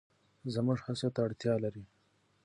[0.53, 1.83] زموږ هڅو ته اړتیا لري.